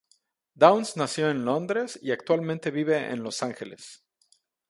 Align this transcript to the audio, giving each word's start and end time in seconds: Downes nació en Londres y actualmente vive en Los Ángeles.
Downes 0.55 0.97
nació 0.97 1.29
en 1.29 1.45
Londres 1.45 1.99
y 2.01 2.09
actualmente 2.09 2.71
vive 2.71 3.11
en 3.11 3.21
Los 3.21 3.43
Ángeles. 3.43 4.03